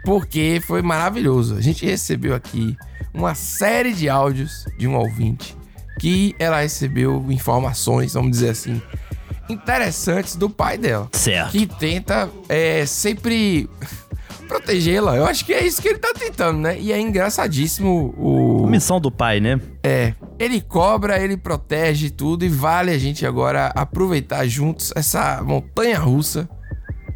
[0.05, 1.55] porque foi maravilhoso.
[1.57, 2.77] A gente recebeu aqui
[3.11, 5.57] uma série de áudios de um ouvinte
[5.99, 8.79] que ela recebeu informações, vamos dizer assim,
[9.49, 11.09] interessantes do pai dela.
[11.11, 11.51] Certo.
[11.53, 13.67] Que tenta é, sempre
[14.45, 15.15] protegê-la.
[15.15, 16.79] Eu acho que é isso que ele tá tentando, né?
[16.79, 18.67] E é engraçadíssimo o.
[18.67, 19.59] Missão do pai, né?
[19.83, 20.13] É.
[20.39, 26.47] Ele cobra, ele protege tudo e vale a gente agora aproveitar juntos essa montanha russa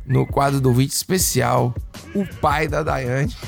[0.05, 1.73] no quadro do vídeo especial.
[2.15, 3.35] O pai da Daiane.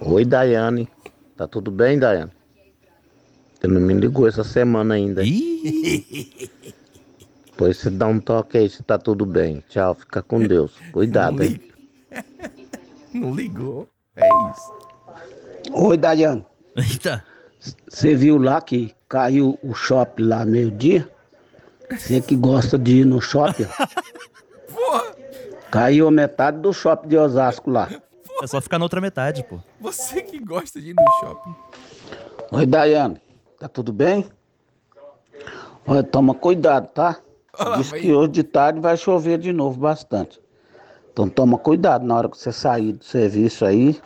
[0.00, 0.88] Oi, Daiane.
[1.36, 2.32] Tá tudo bem, Daiane?
[3.60, 5.22] Você não me ligou essa semana ainda.
[7.60, 9.62] Pois você dá um toque aí se tá tudo bem.
[9.68, 10.72] Tchau, fica com Deus.
[10.92, 11.60] Cuidado aí.
[13.12, 13.86] Não ligou.
[14.16, 14.72] É isso.
[15.70, 16.46] Oi, Daiane.
[16.74, 17.22] Eita.
[17.86, 21.06] Você viu lá que caiu o shopping lá meio-dia?
[21.90, 23.66] Você que gosta de ir no shopping?
[25.70, 27.90] Caiu a metade do shopping de Osasco lá.
[28.42, 29.60] É só ficar na outra metade, pô.
[29.82, 31.54] Você que gosta de ir no shopping.
[32.52, 33.20] Oi, Daiane.
[33.58, 34.26] Tá tudo bem?
[35.86, 37.20] Olha, toma cuidado, tá?
[37.58, 40.40] Olha lá, Diz que hoje de tarde vai chover de novo bastante.
[41.12, 44.00] Então toma cuidado na hora que você sair do serviço aí.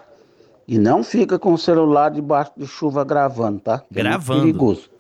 [0.66, 3.80] E não fica com o celular debaixo de chuva gravando, tá?
[3.80, 4.40] Que é Gravando.
[4.40, 4.90] perigoso.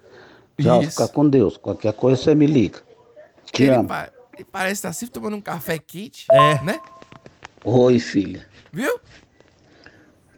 [0.60, 1.56] Tchau, fica com Deus.
[1.56, 2.80] Qualquer coisa você me liga.
[3.50, 3.88] Te Ele, amo.
[3.88, 6.26] pa- ele parece estar sempre tomando um café quente.
[6.30, 6.60] É.
[6.62, 6.78] Né?
[7.64, 8.46] Oi, filha.
[8.70, 9.00] Viu?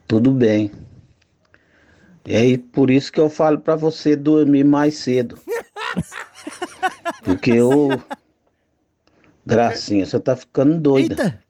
[0.06, 0.70] Tudo bem.
[2.24, 5.36] E aí, por isso que eu falo pra você dormir mais cedo.
[7.26, 7.88] Porque eu.
[9.44, 11.24] Gracinha, você tá ficando doida.
[11.24, 11.44] Eita.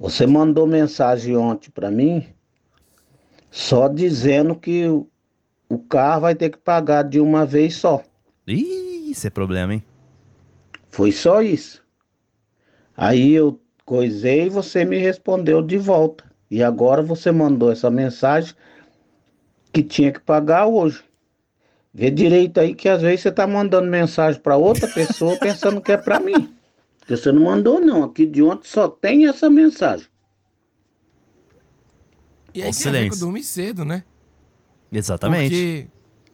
[0.00, 2.26] Você mandou mensagem ontem pra mim,
[3.50, 5.06] só dizendo que o,
[5.68, 8.02] o carro vai ter que pagar de uma vez só.
[8.46, 9.84] Ih, isso é problema, hein?
[10.88, 11.84] Foi só isso.
[12.96, 16.24] Aí eu coisei e você me respondeu de volta.
[16.50, 18.54] E agora você mandou essa mensagem
[19.72, 21.04] que tinha que pagar hoje.
[21.92, 25.92] Vê direito aí que às vezes você tá mandando mensagem para outra pessoa pensando que
[25.92, 26.54] é para mim.
[26.98, 28.04] Porque você não mandou não.
[28.04, 30.06] Aqui de ontem só tem essa mensagem.
[32.54, 34.04] E aí Ó, tem a ver dormir cedo, né?
[34.92, 35.50] Exatamente.
[35.50, 35.88] Porque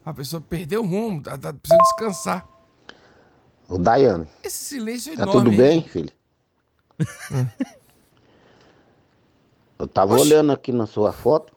[0.05, 2.47] a pessoa perdeu o rumo, tá, tá precisando descansar.
[3.69, 5.51] Ô, Daiane, Esse silêncio é tá enorme.
[5.51, 5.57] tudo hein?
[5.59, 6.13] bem, filho?
[9.79, 10.25] Eu tava Oxi.
[10.25, 11.56] olhando aqui na sua foto.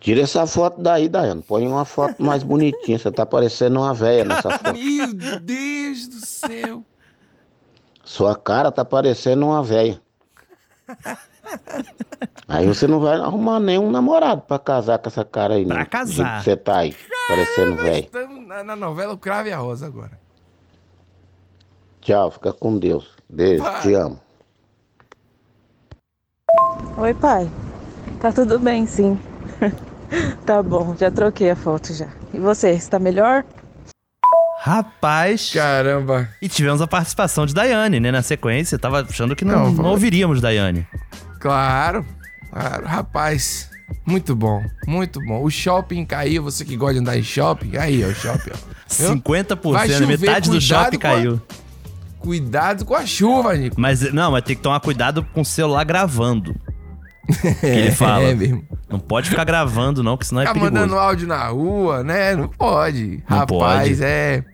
[0.00, 1.42] Tira essa foto daí, Daiane.
[1.42, 2.98] Põe uma foto mais bonitinha.
[2.98, 4.72] Você tá parecendo uma véia nessa foto.
[4.72, 6.82] Meu Deus do céu.
[8.02, 10.00] Sua cara tá parecendo uma véia.
[12.48, 15.84] Aí você não vai arrumar nenhum namorado pra casar com essa cara aí, Pra não.
[15.84, 16.42] Do casar.
[16.42, 16.96] Você tá aí,
[17.28, 18.04] parecendo velho.
[18.04, 20.18] Estamos na, na novela O Cravo e a Rosa agora.
[22.00, 23.10] Tchau, fica com Deus.
[23.28, 23.82] Beijo, Vai.
[23.82, 24.18] te amo.
[26.96, 27.48] Oi, pai.
[28.20, 29.18] Tá tudo bem, sim.
[30.46, 32.08] tá bom, já troquei a foto já.
[32.34, 33.44] E você, está melhor?
[34.62, 35.50] Rapaz.
[35.54, 36.28] Caramba.
[36.42, 38.10] E tivemos a participação de Daiane, né?
[38.12, 38.78] Na sequência.
[38.78, 40.86] Tava achando que não, Não, não, ouviríamos Daiane.
[41.40, 42.04] Claro,
[42.50, 42.86] claro.
[42.86, 43.70] Rapaz,
[44.04, 45.42] muito bom, muito bom.
[45.42, 48.70] O shopping caiu, você que gosta de andar em shopping, aí, ó, o shopping, ó.
[48.90, 49.16] Viu?
[49.16, 51.42] 50%, Vai chover, metade do cuidado shopping com a- caiu.
[52.18, 53.80] Cuidado com a chuva, Nico.
[53.80, 56.54] Mas não, mas tem que tomar cuidado com o celular gravando.
[57.32, 58.24] Que ele fala.
[58.24, 58.64] É mesmo.
[58.88, 60.74] Não pode ficar gravando, não, que senão é Ficar perigoso.
[60.80, 62.34] mandando áudio na rua, né?
[62.34, 63.22] Não pode.
[63.28, 64.04] Não Rapaz, pode.
[64.04, 64.44] é.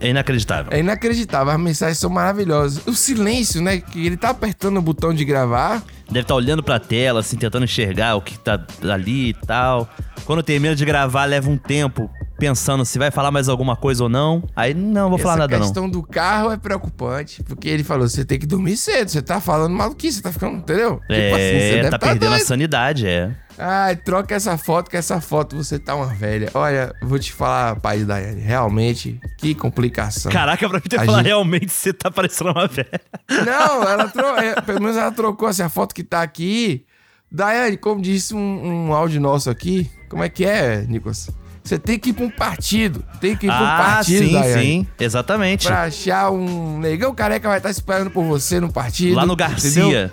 [0.00, 0.72] É inacreditável.
[0.72, 1.52] É inacreditável.
[1.52, 2.86] As mensagens são maravilhosas.
[2.86, 3.78] O silêncio, né?
[3.78, 5.82] Que ele tá apertando o botão de gravar.
[6.06, 9.88] Deve estar olhando pra tela, assim, tentando enxergar o que tá ali e tal.
[10.24, 12.08] Quando termina de gravar, leva um tempo
[12.38, 14.42] pensando se vai falar mais alguma coisa ou não.
[14.56, 15.64] Aí, não, vou falar Essa nada não.
[15.64, 17.42] questão do carro é preocupante.
[17.42, 19.08] Porque ele falou: você tem que dormir cedo.
[19.10, 21.00] Você tá falando maluquice, você tá ficando, entendeu?
[21.10, 23.30] É, tá perdendo a sanidade, é.
[23.60, 26.48] Ai, troca essa foto, que essa foto você tá uma velha.
[26.54, 30.30] Olha, vou te falar, pai Daiane, realmente, que complicação.
[30.30, 33.00] Caraca, pra mim ter A falar gente- realmente você tá parecendo uma velha.
[33.28, 36.84] Não, ela trocou, pelo menos ela trocou assim, a foto que tá aqui.
[37.32, 41.28] Daiane, como disse um, um áudio nosso aqui, como é que é, Nicolas?
[41.68, 43.04] Você tem que ir pra um partido.
[43.20, 44.62] Tem que ir pra um Ah, partido, sim, Daiane.
[44.62, 44.86] sim.
[44.98, 45.66] Exatamente.
[45.66, 49.14] Pra achar um negão careca vai estar esperando por você no partido.
[49.16, 49.82] Lá no Garcia.
[49.82, 50.10] entendeu?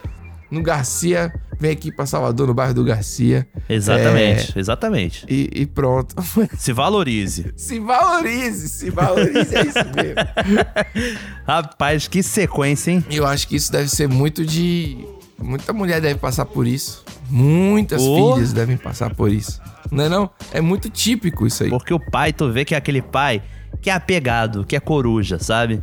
[0.51, 1.33] No Garcia.
[1.57, 3.47] Vem aqui pra Salvador, no bairro do Garcia.
[3.69, 5.25] Exatamente, exatamente.
[5.29, 6.13] É, e, e pronto.
[6.57, 7.53] Se valorize.
[7.55, 10.65] se valorize, se valorize, é isso mesmo.
[11.47, 13.05] Rapaz, que sequência, hein?
[13.09, 14.97] Eu acho que isso deve ser muito de.
[15.41, 17.03] Muita mulher deve passar por isso.
[17.29, 18.33] Muitas Oh.
[18.35, 19.61] filhas devem passar por isso.
[19.91, 20.29] Não é não?
[20.51, 21.69] É muito típico isso aí.
[21.69, 23.41] Porque o pai, tu vê que é aquele pai
[23.81, 25.81] que é apegado, que é coruja, sabe?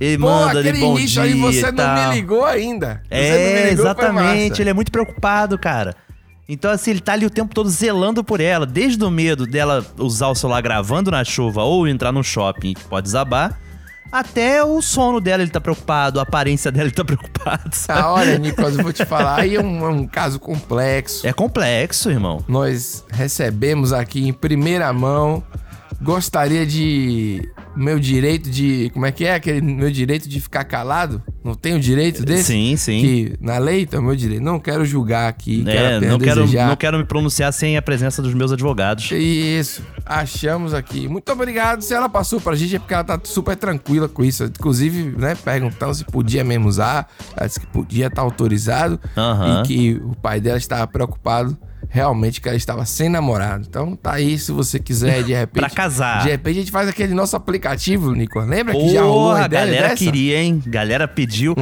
[0.00, 2.08] Ele Pô, manda ali bom dia aí você e não tal.
[2.08, 3.00] me ligou ainda.
[3.04, 4.60] Você não É, ligou, exatamente.
[4.60, 5.94] Ele é muito preocupado, cara.
[6.48, 9.86] Então, assim, ele tá ali o tempo todo zelando por ela, desde o medo dela
[9.96, 13.58] usar o celular gravando na chuva ou entrar num shopping que pode desabar,
[14.10, 17.74] até o sono dela ele tá preocupado, a aparência dela ele tá preocupado.
[17.74, 18.00] sabe?
[18.00, 19.40] Ah, olha, Nicolas, eu vou te falar.
[19.40, 21.26] Aí é um, é um caso complexo.
[21.26, 22.44] É complexo, irmão.
[22.48, 25.42] Nós recebemos aqui em primeira mão.
[26.00, 27.48] Gostaria de.
[27.74, 28.90] Meu direito de.
[28.92, 29.34] Como é que é?
[29.34, 31.22] Aquele meu direito de ficar calado?
[31.42, 32.44] Não tenho direito desse?
[32.44, 33.00] Sim, sim.
[33.00, 34.42] Que na lei então, meu direito.
[34.42, 35.64] Não quero julgar aqui.
[35.64, 36.68] quero É, apenas não quero, desejar.
[36.68, 39.10] não quero me pronunciar sem a presença dos meus advogados.
[39.10, 41.08] Isso, achamos aqui.
[41.08, 41.82] Muito obrigado.
[41.82, 44.44] Se ela passou pra gente é porque ela tá super tranquila com isso.
[44.44, 47.08] Inclusive, né, perguntando se podia mesmo usar.
[47.36, 49.00] Ela disse que podia estar autorizado.
[49.16, 49.62] Aham.
[49.62, 51.56] E que o pai dela estava preocupado
[51.92, 53.66] realmente que ela estava sem namorado.
[53.68, 55.60] Então tá aí, se você quiser, de repente.
[55.60, 56.22] Pra casar.
[56.24, 58.40] De repente a gente faz aquele nosso aplicativo, Nico.
[58.40, 59.96] Lembra que já rolou Porra, a galera dessa?
[59.96, 60.62] queria, hein?
[60.66, 61.54] Galera pediu.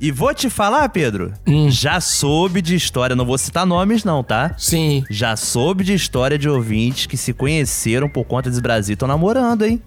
[0.00, 1.68] E vou te falar, Pedro, Hum.
[1.70, 4.54] já soube de história, não vou citar nomes não, tá?
[4.58, 5.04] Sim.
[5.10, 9.64] Já soube de história de ouvintes que se conheceram por conta desse Brasil, estão namorando,
[9.64, 9.80] hein?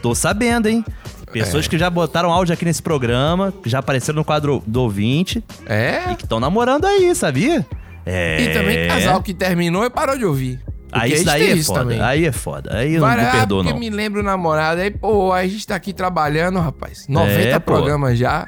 [0.00, 0.84] Tô sabendo, hein?
[1.32, 1.68] Pessoas É.
[1.68, 5.44] que já botaram áudio aqui nesse programa, que já apareceram no quadro do ouvinte.
[5.66, 6.12] É?
[6.12, 7.66] E que estão namorando aí, sabia?
[8.10, 8.40] É.
[8.42, 10.60] E também casal que terminou e parou de ouvir.
[10.90, 11.80] Aí isso a gente daí é isso foda.
[11.80, 12.00] também.
[12.00, 12.76] Aí é foda.
[12.76, 13.78] Aí eu não Várias- me ah, perdoo, não.
[13.78, 17.04] me lembro o namorado, aí, pô, a gente tá aqui trabalhando, rapaz.
[17.08, 17.72] 90 É, pô.
[17.72, 18.46] programas já.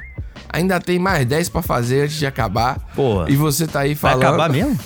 [0.51, 2.79] Ainda tem mais 10 pra fazer antes de acabar.
[2.95, 3.29] Porra.
[3.29, 4.25] E você tá aí Vai falando.
[4.27, 4.77] acabar mesmo?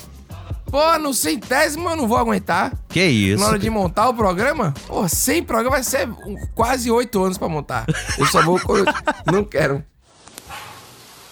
[0.70, 2.72] Pô, no centésimo eu não vou aguentar.
[2.88, 3.42] Que isso?
[3.42, 6.08] Na hora de montar o programa, pô, 100 programas vai ser
[6.54, 7.86] quase 8 anos pra montar.
[8.18, 8.60] Eu só vou.
[9.32, 9.82] não quero.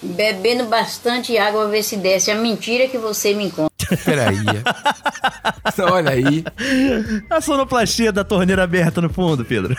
[0.04, 3.72] Bebendo bastante água pra ver se desce a mentira que você me conta.
[4.04, 4.36] Peraí.
[5.90, 6.44] Olha aí.
[7.30, 9.74] A sonoplastia da torneira aberta no fundo, Pedro.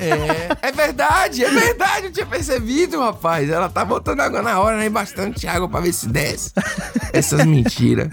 [0.00, 3.50] É, é verdade, é verdade, eu tinha percebido, rapaz.
[3.50, 4.88] Ela tá botando água na hora, né?
[4.88, 6.52] Bastante água pra ver se desce.
[7.12, 8.08] Essas mentiras.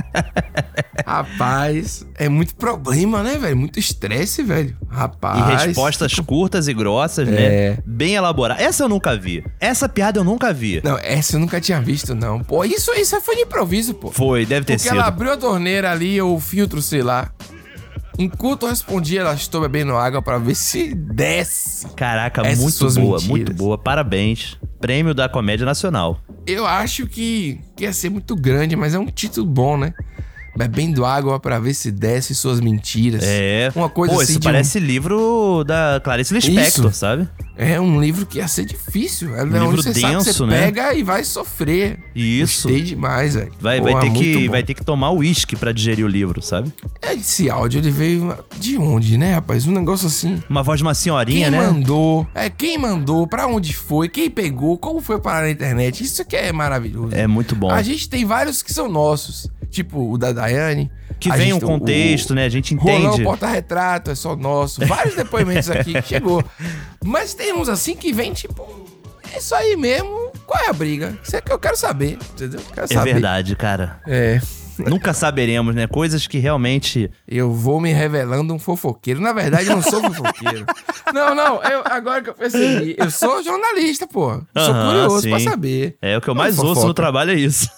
[1.05, 3.55] Rapaz, é muito problema, né, velho?
[3.57, 4.75] Muito estresse, velho.
[4.91, 5.63] E Rapaz.
[5.63, 7.41] respostas curtas e grossas, né?
[7.43, 7.77] É.
[7.85, 8.63] Bem elaboradas.
[8.63, 9.43] Essa eu nunca vi.
[9.59, 10.81] Essa piada eu nunca vi.
[10.83, 12.39] Não, essa eu nunca tinha visto, não.
[12.43, 14.11] Pô, isso, isso foi de improviso, pô.
[14.11, 14.97] Foi, deve ter Porque sido.
[14.97, 17.31] ela abriu a torneira ali, ou o filtro, sei lá.
[18.19, 21.87] Enquanto eu respondia, ela estou bebendo água pra ver se desce.
[21.95, 23.23] Caraca, Essas muito boa, mentiras.
[23.27, 23.77] muito boa.
[23.77, 24.57] Parabéns.
[24.79, 26.19] Prêmio da Comédia Nacional.
[26.45, 29.93] Eu acho que, que ia ser muito grande, mas é um título bom, né?
[30.55, 33.23] Bebendo água pra ver se desce suas mentiras.
[33.25, 33.71] É.
[33.75, 36.91] Uma coisa Pô, assim isso de um- parece livro da Clarice Lispector, Isso.
[36.99, 37.27] sabe?
[37.57, 39.35] É um livro que ia ser difícil.
[39.35, 40.61] É Um livro você sabe denso, você né?
[40.65, 41.99] pega e vai sofrer.
[42.15, 42.67] Isso.
[42.67, 43.51] Gostei demais, velho.
[43.59, 46.71] Vai, Pô, vai, ter que, vai ter que tomar uísque pra digerir o livro, sabe?
[47.01, 49.67] Esse áudio, ele veio de onde, né, rapaz?
[49.67, 50.41] Um negócio assim.
[50.49, 51.67] Uma voz de uma senhorinha, Quem né?
[51.67, 52.27] mandou?
[52.33, 53.27] É, quem mandou?
[53.27, 54.09] Pra onde foi?
[54.09, 54.77] Quem pegou?
[54.77, 56.03] Como foi parar na internet?
[56.03, 57.15] Isso que é maravilhoso.
[57.15, 57.69] É muito bom.
[57.69, 59.47] A gente tem vários que são nossos.
[59.71, 60.91] Tipo o da Daiane.
[61.19, 62.45] Que vem gente um tem o- contexto, né?
[62.45, 63.23] A gente Rolão entende.
[63.23, 64.85] porta-retrato, é só nosso.
[64.85, 66.43] Vários depoimentos aqui que chegou.
[67.03, 68.67] Mas tem uns assim que vem, tipo,
[69.33, 70.29] é isso aí mesmo.
[70.45, 71.17] Qual é a briga?
[71.23, 72.59] Isso é que eu quero saber, entendeu?
[72.73, 73.13] Quero É saber.
[73.13, 74.01] verdade, cara.
[74.05, 74.41] É.
[74.89, 75.87] Nunca saberemos, né?
[75.87, 77.09] Coisas que realmente.
[77.27, 79.19] Eu vou me revelando um fofoqueiro.
[79.21, 80.65] Na verdade, eu não sou fofoqueiro.
[81.13, 81.63] não, não.
[81.63, 84.33] Eu, agora que eu percebi, eu sou jornalista, pô.
[84.53, 85.49] Eu sou curioso pra sim.
[85.49, 85.97] saber.
[86.01, 86.87] É o que eu Não mais ouço fofoca.
[86.87, 87.69] no trabalho, é isso.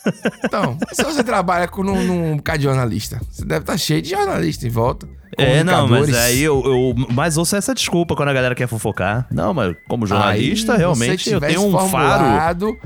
[0.43, 4.09] Então, se você trabalha com num, num bocado de jornalista, você deve estar cheio de
[4.09, 5.07] jornalista em volta.
[5.37, 9.27] É, não, mas aí eu, eu mais ouço essa desculpa quando a galera quer fofocar.
[9.31, 12.77] Não, mas como jornalista, Aí, realmente eu tenho um faro.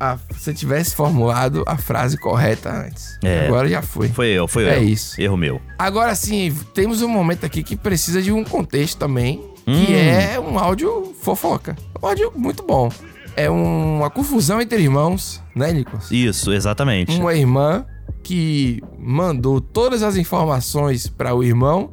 [0.00, 3.18] A, se tivesse formulado a frase correta antes.
[3.22, 3.46] É.
[3.46, 4.08] Agora já foi.
[4.08, 4.68] Foi eu, foi eu.
[4.68, 5.20] É isso.
[5.20, 5.60] Erro meu.
[5.78, 9.94] Agora sim, temos um momento aqui que precisa de um contexto também, que Hum.
[9.96, 11.76] é um áudio fofoca.
[12.02, 12.90] Um áudio muito bom.
[13.36, 16.10] É um- uma confusão entre irmãos, né, Nicolas?
[16.10, 17.18] Isso, exatamente.
[17.18, 17.84] Uma irmã
[18.22, 21.92] que mandou todas as informações para o irmão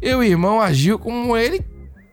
[0.00, 1.64] e o irmão agiu como ele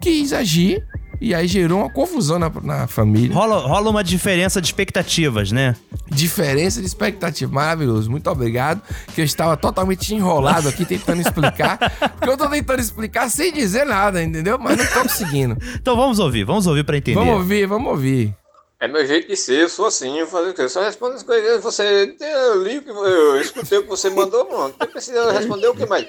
[0.01, 0.85] quis agir
[1.23, 3.33] e aí gerou uma confusão na, na família.
[3.33, 5.73] Rola, rola uma diferença de expectativas, né?
[6.11, 7.49] Diferença de expectativa.
[7.49, 8.11] Maravilhoso.
[8.11, 8.81] Muito obrigado.
[9.15, 11.77] Que eu estava totalmente enrolado aqui tentando explicar.
[12.19, 14.59] Porque eu tô tentando explicar sem dizer nada, entendeu?
[14.59, 15.57] Mas não tô conseguindo.
[15.75, 17.17] Então vamos ouvir, vamos ouvir pra entender.
[17.17, 18.35] Vamos ouvir, vamos ouvir.
[18.81, 20.63] É meu jeito de ser, eu sou assim, eu fazer o quê?
[20.63, 21.63] Eu só respondo as coisas.
[21.63, 22.17] Você.
[22.19, 24.75] Eu li o que eu escutei o que você mandou, pronto.
[24.77, 26.05] Não precisa responder o que mais.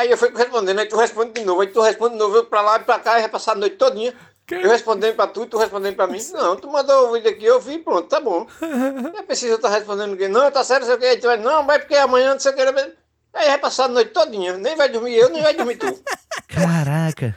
[0.00, 2.46] Aí eu fui respondendo, aí tu responde de novo, aí tu responde de novo, eu
[2.46, 4.14] pra lá e pra cá, e vai passar a noite todinha.
[4.50, 6.18] Eu respondendo pra tu, tu respondendo pra mim.
[6.32, 8.46] Não, tu mandou o vídeo aqui, eu vi, pronto, tá bom.
[9.14, 10.28] Não precisa estar respondendo ninguém.
[10.28, 11.04] Não, tá sério, sei o que.
[11.04, 12.62] Aí tu vai, não, mas porque amanhã não sei o que.
[12.62, 14.56] Aí vai passar a noite todinha.
[14.56, 15.86] Nem vai dormir eu, nem vai dormir tu.
[16.48, 17.36] Caraca.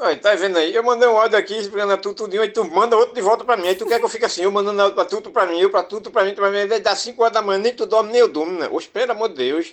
[0.00, 0.74] Aí, tá vendo aí?
[0.74, 3.42] Eu mandei um áudio aqui explicando a tu tudinho, aí tu manda outro de volta
[3.42, 3.68] pra mim.
[3.68, 5.58] Aí tu quer que eu fique assim, eu mandando áudio pra tu, tu pra mim,
[5.58, 6.58] eu pra tu, tu pra mim, tu pra mim.
[6.58, 8.68] Aí dá 5 horas da manhã, nem tu dorme, nem eu durmo, né?
[8.70, 9.72] Oxe, pelo amor de Deus.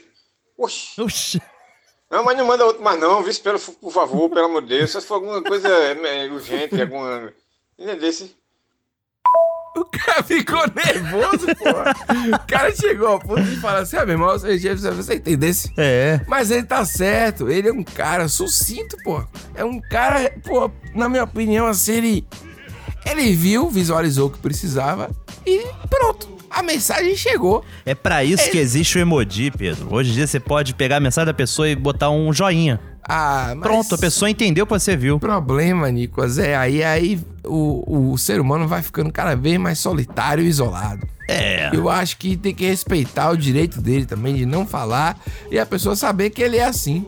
[0.58, 1.02] Oxi.
[1.02, 1.42] Oxi.
[2.10, 4.92] Não, mas não manda outro mais não, vice, pelo, por favor, pelo amor de Deus.
[4.92, 7.34] Se for alguma coisa é, urgente, alguma...
[7.78, 8.10] Entendeu?
[9.76, 11.70] O cara ficou nervoso, pô.
[12.34, 15.74] O cara chegou ao ponto de falar assim: ah, meu irmão, você, você, você entendesse?
[15.78, 16.22] É.
[16.28, 19.22] Mas ele tá certo, ele é um cara sucinto, pô.
[19.54, 22.28] É um cara, pô, na minha opinião, assim, ele.
[23.06, 25.12] Ele viu, visualizou o que precisava
[25.46, 26.35] e pronto.
[26.56, 27.66] A mensagem chegou.
[27.86, 29.94] É pra isso que existe o emoji, Pedro.
[29.94, 32.80] Hoje em dia você pode pegar a mensagem da pessoa e botar um joinha.
[33.04, 33.60] Ah, mas...
[33.60, 35.18] Pronto, a pessoa entendeu o que você viu.
[35.18, 39.80] O problema, Nicolas, é aí, aí o, o ser humano vai ficando cada vez mais
[39.80, 41.06] solitário e isolado.
[41.28, 41.70] É.
[41.76, 45.20] Eu acho que tem que respeitar o direito dele também de não falar
[45.52, 47.06] e a pessoa saber que ele é assim.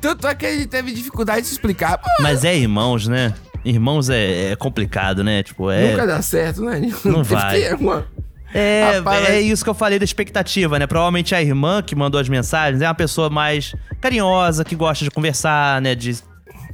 [0.00, 2.00] Tanto é que ele teve dificuldade de se explicar.
[2.18, 3.34] Mas é irmãos, né?
[3.64, 5.42] Irmãos é, é complicado, né?
[5.44, 5.90] Tipo, é.
[5.92, 7.04] Nunca dá certo, né, Nicolas?
[7.04, 7.60] Não Teve vai.
[7.60, 8.06] que ter uma-
[8.54, 10.86] É, Rapaz, é isso que eu falei da expectativa, né?
[10.86, 15.10] Provavelmente a irmã que mandou as mensagens é uma pessoa mais carinhosa, que gosta de
[15.10, 15.94] conversar, né?
[15.94, 16.16] De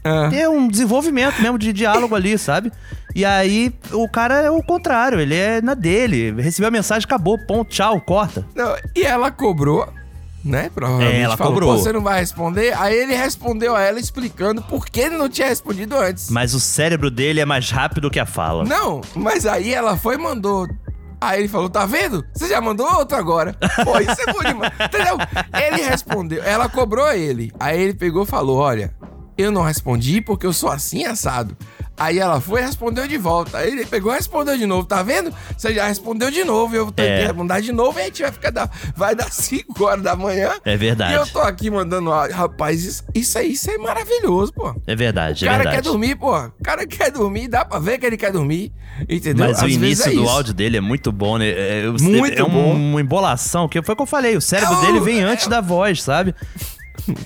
[0.05, 0.29] É.
[0.29, 2.71] ter um desenvolvimento mesmo de diálogo ali, sabe?
[3.15, 6.33] E aí o cara é o contrário, ele é na dele.
[6.41, 8.47] Recebeu a mensagem, acabou, ponto, tchau, corta.
[8.55, 9.89] Não, e ela cobrou,
[10.45, 10.71] né?
[10.73, 11.17] Provavelmente.
[11.17, 11.73] É, ela falou, cobrou.
[11.75, 12.73] "Pô, você não vai responder?
[12.79, 16.31] Aí ele respondeu a ela explicando por que ele não tinha respondido antes.
[16.31, 18.65] Mas o cérebro dele é mais rápido que a fala.
[18.65, 20.69] Não, mas aí ela foi e mandou.
[21.21, 22.25] Aí ele falou: tá vendo?
[22.35, 23.55] Você já mandou outro agora.
[23.85, 24.73] Pô, isso é bom demais.
[24.81, 25.17] Entendeu?
[25.53, 27.53] Ele respondeu, ela cobrou ele.
[27.59, 28.95] Aí ele pegou e falou: olha,
[29.37, 31.57] eu não respondi porque eu sou assim assado.
[31.99, 33.59] Aí ela foi e respondeu de volta.
[33.59, 34.87] Aí ele pegou e respondeu de novo.
[34.87, 35.33] Tá vendo?
[35.57, 36.77] Você já respondeu de novo.
[36.77, 37.27] Eu tenho É.
[37.27, 38.51] que mandar de novo e a gente vai ficar.
[38.51, 38.69] Da...
[38.95, 40.51] Vai dar 5 horas da manhã.
[40.65, 41.13] É verdade.
[41.13, 42.37] E eu tô aqui mandando áudio.
[42.37, 44.75] Rapaz, isso, isso aí isso é maravilhoso, pô.
[44.87, 45.77] É verdade, O é cara verdade.
[45.77, 46.37] quer dormir, pô.
[46.39, 48.73] O cara quer dormir, dá pra ver que ele quer dormir.
[49.09, 49.47] Entendeu?
[49.49, 50.31] Mas o Às vezes início é do isso.
[50.31, 51.49] áudio dele é muito bom, né?
[51.49, 52.73] É, é- Muito é um- bom.
[52.75, 54.37] uma embolação, que foi o que eu falei.
[54.37, 56.35] O cérebro É o- dele vem antes da voz, sabe?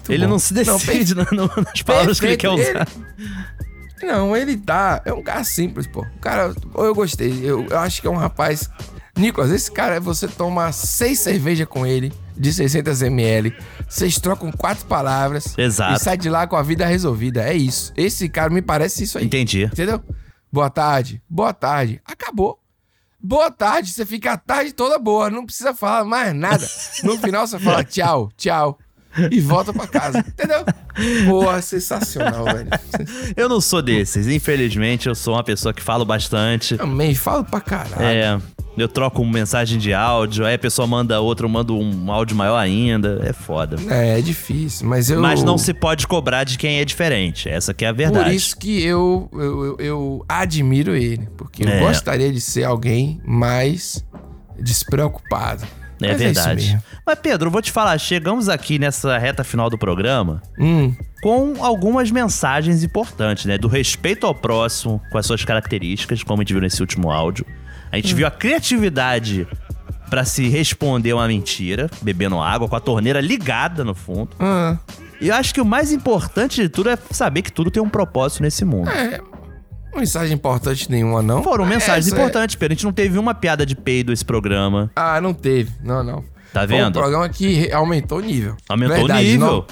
[0.09, 0.30] ele bom.
[0.33, 1.26] não se Não, decide no-
[1.64, 2.87] nas palavras que ele quer usar.
[4.02, 5.02] Não, ele tá.
[5.04, 6.00] É um cara simples, pô.
[6.00, 7.40] O cara, eu gostei.
[7.42, 8.70] Eu, eu acho que é um rapaz.
[9.16, 13.54] Nicolas, esse cara, você toma seis cervejas com ele, de 600ml.
[13.86, 15.58] Vocês trocam quatro palavras.
[15.58, 15.94] Exato.
[15.94, 17.42] E sai de lá com a vida resolvida.
[17.42, 17.92] É isso.
[17.96, 19.26] Esse cara me parece isso aí.
[19.26, 19.64] Entendi.
[19.64, 20.02] Entendeu?
[20.50, 21.22] Boa tarde.
[21.28, 22.00] Boa tarde.
[22.04, 22.58] Acabou.
[23.22, 23.92] Boa tarde.
[23.92, 25.28] Você fica a tarde toda boa.
[25.28, 26.66] Não precisa falar mais nada.
[27.04, 28.78] No final você fala tchau, tchau.
[29.30, 30.18] E volta pra casa.
[30.20, 30.64] Entendeu?
[31.26, 32.68] Boa, sensacional, velho.
[33.36, 34.26] Eu não sou desses.
[34.28, 36.76] Infelizmente, eu sou uma pessoa que falo bastante.
[36.76, 38.02] Também falo pra caralho.
[38.02, 38.38] É.
[38.78, 42.36] Eu troco uma mensagem de áudio, aí a pessoa manda outra, eu mando um áudio
[42.36, 43.20] maior ainda.
[43.24, 43.76] É foda.
[43.92, 45.20] É, é difícil, mas eu.
[45.20, 47.48] Mas não se pode cobrar de quem é diferente.
[47.48, 48.24] Essa que é a verdade.
[48.26, 51.28] Por isso que eu, eu, eu, eu admiro ele.
[51.36, 51.80] Porque eu É.
[51.80, 54.04] gostaria de ser alguém mais
[54.58, 55.64] despreocupado.
[56.02, 56.64] É Mas isso verdade.
[56.66, 56.82] mesmo.
[57.06, 60.94] Mas, Pedro, eu vou te falar, chegamos aqui nessa reta final do programa Hum.
[61.22, 63.58] com algumas mensagens importantes, né?
[63.58, 67.44] Do respeito ao próximo, com as suas características, como a gente viu nesse último áudio.
[67.92, 68.16] A gente Hum.
[68.18, 69.46] viu a criatividade
[70.08, 74.30] pra se responder uma mentira, bebendo água, com a torneira ligada no fundo.
[74.40, 74.76] Ah.
[75.20, 77.88] E eu acho que o mais importante de tudo é saber que tudo tem um
[77.90, 78.88] propósito nesse mundo.
[78.90, 79.20] É.
[79.94, 81.42] Mensagem importante nenhuma, não.
[81.42, 82.72] Foram mensagens Essa é- importantes, Pedro.
[82.72, 84.90] A gente não teve uma piada de peido esse programa.
[84.96, 85.70] Ah, não teve.
[85.83, 86.24] Não, não.
[86.53, 86.98] Tá Foi um vendo?
[86.98, 88.57] programa que aumentou o nível.
[88.68, 89.66] Aumentou o nível.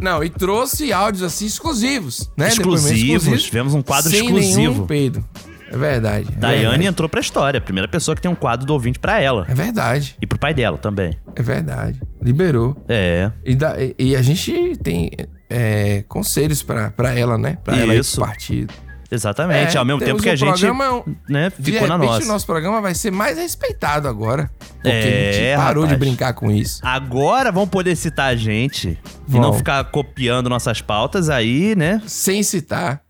[0.00, 2.48] Não, não, e trouxe áudios assim exclusivos, né?
[2.48, 4.56] Exclusivos, Depoimentos tivemos um quadro sem exclusivo.
[4.56, 5.24] Nenhum peido.
[5.70, 6.28] É verdade.
[6.30, 6.86] é Daiane verdade.
[6.86, 7.58] entrou pra história.
[7.58, 9.44] A primeira pessoa que tem um quadro do ouvinte pra ela.
[9.48, 10.16] É verdade.
[10.22, 11.16] E pro pai dela também.
[11.34, 12.00] É verdade.
[12.22, 12.76] Liberou.
[12.88, 13.30] É.
[13.44, 15.10] E, da- e- e a gente tem
[15.50, 17.58] é, conselhos pra, pra ela, né?
[17.64, 18.16] Pra ela ir Isso.
[18.16, 18.72] pro partido.
[19.14, 19.76] Exatamente.
[19.76, 22.24] É, Ao mesmo tempo temos que a gente programa, né, De ficou na nossa.
[22.24, 24.50] o nosso programa vai ser mais respeitado agora.
[24.58, 26.00] Porque É, a gente parou de rapaz.
[26.00, 26.80] brincar com isso.
[26.82, 28.98] Agora vão poder citar a gente
[29.28, 32.02] e não ficar copiando nossas pautas aí, né?
[32.06, 33.03] Sem citar.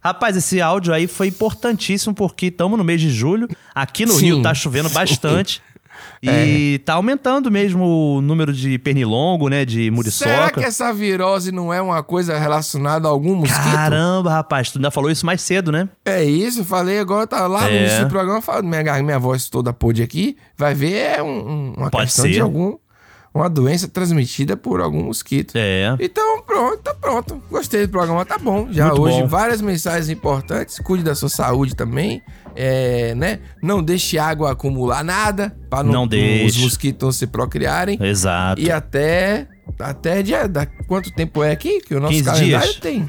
[0.00, 3.48] Rapaz, esse áudio aí foi importantíssimo porque estamos no mês de julho.
[3.74, 4.26] Aqui no Sim.
[4.26, 5.62] Rio tá chovendo bastante.
[6.24, 6.44] É.
[6.46, 7.84] E tá aumentando mesmo
[8.16, 9.64] o número de pernilongo, né?
[9.64, 10.60] De Será muriçoca.
[10.60, 13.72] que essa virose não é uma coisa relacionada a algum mosquito?
[13.72, 15.88] Caramba, rapaz, tu ainda falou isso mais cedo, né?
[16.04, 17.80] É isso, falei agora, tá lá no É.
[17.82, 21.74] início do programa, falo, minha, minha voz toda pôde aqui, vai ver, é um- um-
[21.76, 22.32] uma Pode questão ser.
[22.32, 22.76] de algum,
[23.34, 25.52] uma doença transmitida por algum mosquito.
[25.56, 25.94] É.
[26.00, 27.42] Então, pronto, tá pronto.
[27.50, 28.68] Gostei do programa, tá bom.
[28.70, 29.28] Já Muito hoje, bom.
[29.28, 30.78] várias mensagens importantes.
[30.80, 32.22] Cuide da sua saúde também.
[32.56, 33.38] É, né?
[33.62, 35.56] Não deixe água acumular nada.
[35.70, 36.60] Pra não, Não os deixe.
[36.60, 37.98] mosquitos não se procriarem.
[38.02, 38.60] Exato.
[38.60, 39.46] E até.
[39.78, 40.48] Até dia.
[40.48, 41.80] Da, quanto tempo é aqui?
[41.80, 42.80] Que o nosso 15 calendário dias.
[42.80, 43.08] tem.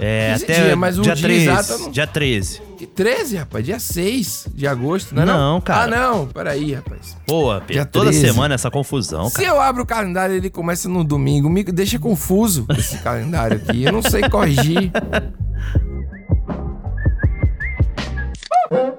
[0.00, 1.90] É, até dia, mas dia, dia 13, exato, não...
[1.90, 2.62] dia 13.
[2.86, 3.64] 13, rapaz?
[3.64, 5.26] Dia 6 de agosto, não?
[5.26, 5.60] Não, não?
[5.60, 5.82] cara.
[5.82, 6.26] Ah, não.
[6.26, 7.16] Peraí, rapaz.
[7.26, 7.72] Boa, Pedro.
[7.72, 8.26] Dia toda 13.
[8.26, 9.30] semana essa confusão, cara.
[9.30, 13.84] Se eu abro o calendário ele começa no domingo, me deixa confuso esse calendário aqui.
[13.84, 14.92] Eu não sei corrigir.